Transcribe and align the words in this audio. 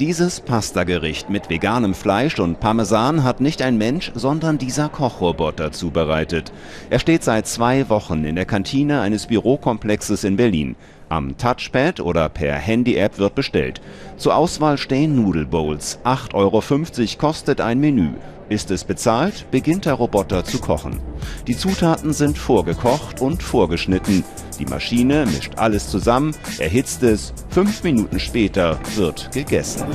Dieses 0.00 0.38
Pastagericht 0.38 1.28
mit 1.28 1.50
veganem 1.50 1.92
Fleisch 1.92 2.38
und 2.38 2.60
Parmesan 2.60 3.24
hat 3.24 3.40
nicht 3.40 3.62
ein 3.62 3.78
Mensch, 3.78 4.12
sondern 4.14 4.56
dieser 4.56 4.88
Kochroboter 4.88 5.72
zubereitet. 5.72 6.52
Er 6.88 7.00
steht 7.00 7.24
seit 7.24 7.48
zwei 7.48 7.88
Wochen 7.88 8.24
in 8.24 8.36
der 8.36 8.44
Kantine 8.44 9.00
eines 9.00 9.26
Bürokomplexes 9.26 10.22
in 10.22 10.36
Berlin. 10.36 10.76
Am 11.08 11.36
Touchpad 11.36 11.98
oder 11.98 12.28
per 12.28 12.54
Handy-App 12.54 13.18
wird 13.18 13.34
bestellt. 13.34 13.80
Zur 14.16 14.36
Auswahl 14.36 14.78
stehen 14.78 15.16
Nudelbowls. 15.16 15.98
8,50 16.04 16.34
Euro 16.34 16.62
kostet 17.18 17.60
ein 17.60 17.80
Menü. 17.80 18.10
Ist 18.48 18.70
es 18.70 18.84
bezahlt, 18.84 19.50
beginnt 19.50 19.84
der 19.84 19.94
Roboter 19.94 20.44
zu 20.44 20.60
kochen. 20.60 21.00
Die 21.48 21.56
Zutaten 21.56 22.12
sind 22.12 22.38
vorgekocht 22.38 23.20
und 23.20 23.42
vorgeschnitten. 23.42 24.22
Die 24.58 24.66
Maschine 24.66 25.26
mischt 25.26 25.52
alles 25.56 25.88
zusammen, 25.88 26.34
erhitzt 26.58 27.02
es, 27.02 27.32
fünf 27.50 27.82
Minuten 27.82 28.18
später 28.18 28.78
wird 28.96 29.30
gegessen. 29.32 29.86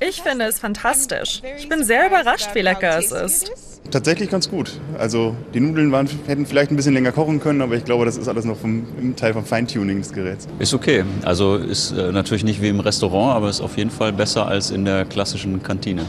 Ich 0.00 0.22
finde 0.22 0.44
es 0.44 0.58
fantastisch. 0.58 1.42
Ich 1.56 1.68
bin 1.68 1.84
sehr 1.84 2.06
überrascht, 2.06 2.54
wie 2.54 2.60
lecker 2.60 2.98
es 2.98 3.10
ist. 3.10 3.52
Tatsächlich 3.90 4.30
ganz 4.30 4.50
gut. 4.50 4.78
Also 4.98 5.34
die 5.54 5.60
Nudeln 5.60 5.90
waren, 5.92 6.08
hätten 6.26 6.46
vielleicht 6.46 6.70
ein 6.70 6.76
bisschen 6.76 6.94
länger 6.94 7.12
kochen 7.12 7.40
können, 7.40 7.62
aber 7.62 7.74
ich 7.74 7.84
glaube, 7.84 8.04
das 8.04 8.16
ist 8.16 8.28
alles 8.28 8.44
noch 8.44 8.56
vom, 8.56 8.86
im 8.98 9.16
Teil 9.16 9.32
vom 9.32 9.44
Feintuning 9.44 9.98
des 9.98 10.12
Geräts. 10.12 10.46
Ist 10.58 10.74
okay. 10.74 11.04
Also 11.24 11.56
ist 11.56 11.92
äh, 11.92 12.12
natürlich 12.12 12.44
nicht 12.44 12.60
wie 12.60 12.68
im 12.68 12.80
Restaurant, 12.80 13.34
aber 13.36 13.48
ist 13.48 13.60
auf 13.60 13.76
jeden 13.78 13.90
Fall 13.90 14.12
besser 14.12 14.46
als 14.46 14.70
in 14.70 14.84
der 14.84 15.04
klassischen 15.04 15.62
Kantine. 15.62 16.04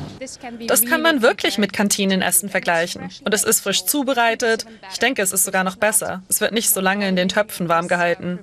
Das 0.67 0.85
kann 0.85 1.02
man 1.02 1.21
wirklich 1.21 1.57
mit 1.57 1.71
Kantinenessen 1.71 2.49
vergleichen. 2.49 3.09
Und 3.23 3.33
es 3.33 3.43
ist 3.43 3.61
frisch 3.61 3.85
zubereitet. 3.85 4.66
Ich 4.91 4.99
denke, 4.99 5.21
es 5.21 5.31
ist 5.31 5.45
sogar 5.45 5.63
noch 5.63 5.77
besser. 5.77 6.23
Es 6.27 6.41
wird 6.41 6.52
nicht 6.52 6.69
so 6.69 6.81
lange 6.81 7.07
in 7.07 7.16
den 7.16 7.30
Töpfen 7.30 7.69
warm 7.69 7.88
gehalten. 7.88 8.39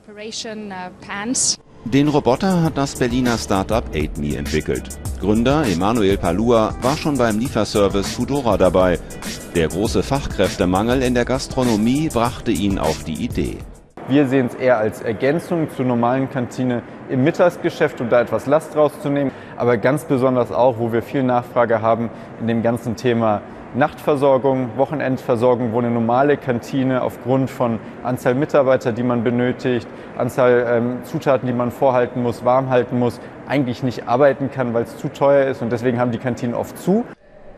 Den 1.92 2.08
Roboter 2.08 2.64
hat 2.64 2.76
das 2.76 2.96
Berliner 2.96 3.38
Startup 3.38 3.84
AidMe 3.94 4.36
entwickelt. 4.36 4.98
Gründer 5.20 5.64
Emanuel 5.68 6.18
Palua 6.18 6.74
war 6.82 6.96
schon 6.96 7.16
beim 7.16 7.38
Lieferservice 7.38 8.10
Foodora 8.10 8.56
dabei. 8.56 8.98
Der 9.54 9.68
große 9.68 10.02
Fachkräftemangel 10.02 11.00
in 11.02 11.14
der 11.14 11.24
Gastronomie 11.24 12.08
brachte 12.08 12.50
ihn 12.50 12.80
auf 12.80 13.04
die 13.04 13.24
Idee. 13.24 13.58
Wir 14.08 14.26
sehen 14.26 14.46
es 14.46 14.54
eher 14.56 14.78
als 14.78 15.00
Ergänzung 15.00 15.70
zur 15.70 15.84
normalen 15.84 16.28
Kantine 16.28 16.82
im 17.08 17.22
Mittagsgeschäft, 17.22 18.00
um 18.00 18.08
da 18.08 18.20
etwas 18.20 18.46
Last 18.46 18.74
rauszunehmen. 18.74 19.32
Aber 19.56 19.76
ganz 19.76 20.06
besonders 20.06 20.50
auch, 20.50 20.80
wo 20.80 20.92
wir 20.92 21.02
viel 21.02 21.22
Nachfrage 21.22 21.82
haben 21.82 22.10
in 22.40 22.48
dem 22.48 22.64
ganzen 22.64 22.96
Thema 22.96 23.42
Nachtversorgung, 23.74 24.70
Wochenendversorgung, 24.76 25.72
wo 25.72 25.78
eine 25.78 25.90
normale 25.90 26.36
Kantine 26.36 27.02
aufgrund 27.02 27.50
von 27.50 27.78
Anzahl 28.02 28.34
Mitarbeiter, 28.34 28.92
die 28.92 29.02
man 29.02 29.24
benötigt, 29.24 29.88
Anzahl 30.18 30.66
ähm, 30.68 31.04
Zutaten, 31.04 31.46
die 31.46 31.52
man 31.52 31.70
vorhalten 31.70 32.22
muss, 32.22 32.44
warm 32.44 32.70
halten 32.70 32.98
muss, 32.98 33.20
eigentlich 33.48 33.82
nicht 33.82 34.08
arbeiten 34.08 34.50
kann, 34.50 34.74
weil 34.74 34.84
es 34.84 34.96
zu 34.98 35.08
teuer 35.08 35.46
ist 35.46 35.62
und 35.62 35.72
deswegen 35.72 35.98
haben 35.98 36.10
die 36.10 36.18
Kantinen 36.18 36.54
oft 36.54 36.78
zu. 36.78 37.04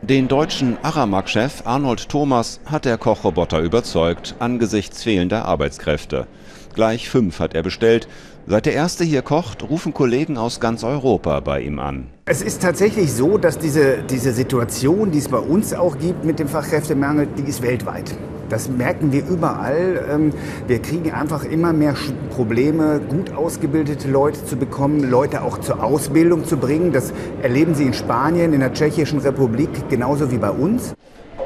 Den 0.02 0.28
deutschen 0.28 0.78
Aramak-Chef 0.82 1.62
Arnold 1.64 2.08
Thomas 2.08 2.60
hat 2.66 2.84
der 2.84 2.98
Kochroboter 2.98 3.58
überzeugt 3.60 4.36
angesichts 4.38 5.02
fehlender 5.02 5.44
Arbeitskräfte. 5.44 6.28
Gleich 6.72 7.10
fünf 7.10 7.40
hat 7.40 7.54
er 7.54 7.64
bestellt. 7.64 8.06
Seit 8.46 8.66
der 8.66 8.74
erste 8.74 9.02
hier 9.02 9.22
kocht, 9.22 9.68
rufen 9.68 9.92
Kollegen 9.92 10.38
aus 10.38 10.60
ganz 10.60 10.84
Europa 10.84 11.40
bei 11.40 11.62
ihm 11.62 11.80
an. 11.80 12.06
Es 12.26 12.42
ist 12.42 12.62
tatsächlich 12.62 13.12
so, 13.12 13.38
dass 13.38 13.58
diese, 13.58 13.98
diese 14.08 14.32
Situation, 14.32 15.10
die 15.10 15.18
es 15.18 15.28
bei 15.28 15.38
uns 15.38 15.74
auch 15.74 15.98
gibt 15.98 16.24
mit 16.24 16.38
dem 16.38 16.46
Fachkräftemangel, 16.48 17.26
die 17.36 17.42
ist 17.42 17.60
weltweit. 17.60 18.14
Das 18.48 18.68
merken 18.68 19.12
wir 19.12 19.26
überall. 19.26 20.04
Ähm, 20.10 20.32
wir 20.66 20.80
kriegen 20.80 21.12
einfach 21.12 21.44
immer 21.44 21.72
mehr 21.72 21.94
Probleme, 22.30 23.00
gut 23.00 23.34
ausgebildete 23.34 24.08
Leute 24.08 24.44
zu 24.44 24.56
bekommen, 24.56 25.10
Leute 25.10 25.42
auch 25.42 25.58
zur 25.58 25.82
Ausbildung 25.82 26.44
zu 26.44 26.56
bringen. 26.56 26.92
Das 26.92 27.12
erleben 27.42 27.74
Sie 27.74 27.84
in 27.84 27.94
Spanien, 27.94 28.52
in 28.52 28.60
der 28.60 28.72
Tschechischen 28.72 29.18
Republik 29.20 29.70
genauso 29.88 30.30
wie 30.30 30.38
bei 30.38 30.50
uns. 30.50 30.94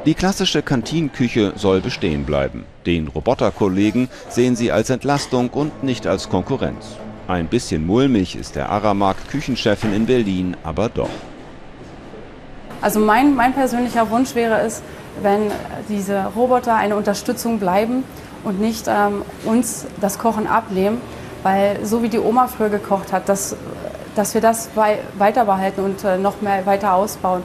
Die 0.05 0.15
klassische 0.15 0.61
Kantinküche 0.61 1.53
soll 1.55 1.79
bestehen 1.79 2.25
bleiben. 2.25 2.65
Den 2.85 3.07
Roboterkollegen 3.07 4.09
sehen 4.27 4.57
sie 4.57 4.69
als 4.69 4.89
Entlastung 4.89 5.49
und 5.49 5.83
nicht 5.83 6.07
als 6.07 6.27
Konkurrenz. 6.27 6.97
Ein 7.29 7.47
bisschen 7.47 7.85
mulmig 7.85 8.35
ist 8.35 8.57
der 8.57 8.69
Aramak 8.69 9.15
Küchenchefin 9.29 9.93
in 9.93 10.05
Berlin 10.05 10.57
aber 10.63 10.89
doch. 10.89 11.09
Also 12.81 12.99
mein, 12.99 13.33
mein 13.33 13.53
persönlicher 13.53 14.09
Wunsch 14.09 14.35
wäre 14.35 14.59
es, 14.59 14.81
wenn 15.21 15.51
diese 15.89 16.25
Roboter 16.35 16.75
eine 16.75 16.95
Unterstützung 16.95 17.59
bleiben 17.59 18.03
und 18.43 18.59
nicht 18.59 18.87
ähm, 18.87 19.23
uns 19.45 19.85
das 20.01 20.19
Kochen 20.19 20.47
abnehmen, 20.47 21.01
weil 21.43 21.85
so 21.85 22.01
wie 22.03 22.09
die 22.09 22.19
Oma 22.19 22.47
früher 22.47 22.69
gekocht 22.69 23.13
hat, 23.13 23.29
dass, 23.29 23.55
dass 24.15 24.33
wir 24.33 24.41
das 24.41 24.69
weiter 25.17 25.45
behalten 25.45 25.81
und 25.81 26.03
äh, 26.03 26.17
noch 26.17 26.41
mehr 26.41 26.65
weiter 26.65 26.93
ausbauen, 26.93 27.43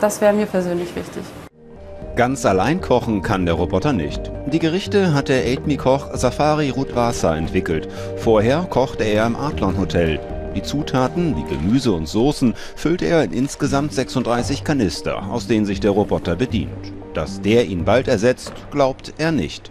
das 0.00 0.20
wäre 0.20 0.32
mir 0.32 0.46
persönlich 0.46 0.94
wichtig. 0.94 1.22
Ganz 2.16 2.44
allein 2.44 2.80
kochen 2.80 3.22
kann 3.22 3.46
der 3.46 3.54
Roboter 3.54 3.92
nicht. 3.92 4.32
Die 4.46 4.58
Gerichte 4.58 5.14
hat 5.14 5.28
der 5.28 5.44
AidMe-Koch 5.44 6.14
Safari 6.14 6.70
Rudwasa 6.70 7.36
entwickelt. 7.36 7.88
Vorher 8.16 8.66
kochte 8.68 9.04
er 9.04 9.26
im 9.26 9.36
Adlon 9.36 9.78
Hotel. 9.78 10.18
Die 10.54 10.62
Zutaten 10.62 11.36
wie 11.36 11.44
Gemüse 11.44 11.92
und 11.92 12.06
Soßen 12.06 12.54
füllt 12.76 13.02
er 13.02 13.22
in 13.24 13.32
insgesamt 13.32 13.92
36 13.92 14.64
Kanister, 14.64 15.30
aus 15.30 15.46
denen 15.46 15.66
sich 15.66 15.80
der 15.80 15.92
Roboter 15.92 16.36
bedient. 16.36 16.92
Dass 17.14 17.40
der 17.40 17.66
ihn 17.66 17.84
bald 17.84 18.08
ersetzt, 18.08 18.52
glaubt 18.70 19.14
er 19.18 19.32
nicht. 19.32 19.70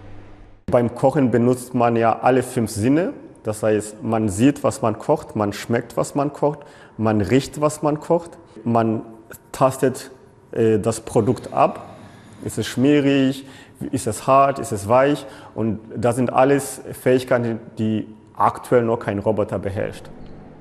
Beim 0.72 0.96
Kochen 0.96 1.32
benutzt 1.32 1.74
man 1.74 1.96
ja 1.96 2.20
alle 2.20 2.44
fünf 2.44 2.72
Sinne. 2.72 3.14
Das 3.44 3.64
heißt, 3.64 4.04
man 4.04 4.30
sieht, 4.30 4.64
was 4.64 4.82
man 4.82 5.00
kocht, 5.00 5.36
man 5.36 5.54
schmeckt, 5.54 5.98
was 5.98 6.16
man 6.16 6.34
kocht, 6.34 6.60
man 6.98 7.22
riecht, 7.22 7.62
was 7.62 7.82
man 7.82 8.00
kocht, 8.00 8.32
man 8.64 9.02
tastet 9.52 10.12
äh, 10.52 10.80
das 10.80 11.02
Produkt 11.02 11.54
ab 11.54 11.98
ist 12.44 12.58
es 12.58 12.68
schmierig? 12.68 13.46
Ist 13.92 14.08
es 14.08 14.28
hart? 14.28 14.60
Ist 14.60 14.72
es 14.72 14.88
weich? 14.88 15.26
Und 15.56 15.80
das 15.96 16.16
sind 16.16 16.32
alles 16.32 16.82
Fähigkeiten, 17.02 17.60
die 17.78 18.08
aktuell 18.36 18.84
noch 18.84 18.98
kein 18.98 19.20
Roboter 19.20 19.60
beherrscht. 19.60 20.06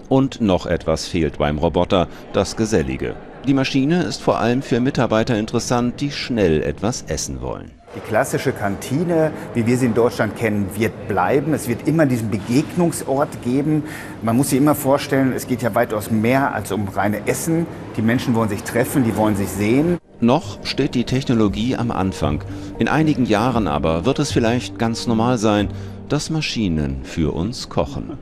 Und 0.08 0.40
noch 0.40 0.66
etwas 0.66 1.06
fehlt 1.06 1.38
beim 1.38 1.58
Roboter, 1.58 2.08
das 2.32 2.56
Gesellige. 2.56 3.16
Die 3.46 3.54
Maschine 3.54 4.02
ist 4.02 4.22
vor 4.22 4.38
allem 4.40 4.60
für 4.60 4.80
Mitarbeiter 4.80 5.38
interessant, 5.38 6.00
die 6.00 6.10
schnell 6.10 6.62
etwas 6.62 7.04
essen 7.06 7.40
wollen. 7.40 7.70
Die 7.94 8.00
klassische 8.00 8.52
Kantine, 8.52 9.30
wie 9.54 9.66
wir 9.66 9.78
sie 9.78 9.86
in 9.86 9.94
Deutschland 9.94 10.36
kennen, 10.36 10.68
wird 10.76 11.08
bleiben. 11.08 11.54
Es 11.54 11.66
wird 11.68 11.88
immer 11.88 12.04
diesen 12.04 12.30
Begegnungsort 12.30 13.42
geben. 13.42 13.84
Man 14.22 14.36
muss 14.36 14.50
sich 14.50 14.58
immer 14.58 14.74
vorstellen, 14.74 15.32
es 15.32 15.46
geht 15.46 15.62
ja 15.62 15.74
weitaus 15.74 16.10
mehr 16.10 16.52
als 16.54 16.72
um 16.72 16.88
reine 16.88 17.26
Essen. 17.26 17.66
Die 17.96 18.02
Menschen 18.02 18.34
wollen 18.34 18.48
sich 18.50 18.64
treffen, 18.64 19.04
die 19.04 19.16
wollen 19.16 19.36
sich 19.36 19.48
sehen. 19.48 19.96
Noch 20.20 20.58
steht 20.64 20.94
die 20.94 21.04
Technologie 21.04 21.76
am 21.76 21.90
Anfang. 21.90 22.42
In 22.78 22.88
einigen 22.88 23.24
Jahren 23.24 23.68
aber 23.68 24.04
wird 24.04 24.18
es 24.18 24.32
vielleicht 24.32 24.78
ganz 24.78 25.06
normal 25.06 25.38
sein, 25.38 25.68
dass 26.08 26.30
Maschinen 26.30 27.04
für 27.04 27.32
uns 27.32 27.68
kochen. 27.68 28.18